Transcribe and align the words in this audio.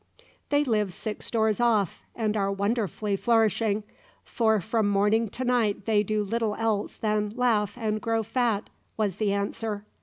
"They 0.49 0.63
live 0.63 0.91
six 0.93 1.29
doors 1.29 1.59
off, 1.59 2.01
and 2.15 2.35
are 2.35 2.51
wonderfully 2.51 3.15
flourishing, 3.15 3.83
for 4.23 4.59
from 4.59 4.89
morning 4.89 5.29
to 5.29 5.43
night 5.43 5.85
they 5.85 6.01
do 6.01 6.23
little 6.23 6.55
else 6.55 6.97
than 6.97 7.33
`laugh 7.35 7.77
and 7.77 8.01
grow 8.01 8.23
fat,'" 8.23 8.71
was 8.97 9.17
the 9.17 9.31
answer. 9.31 9.85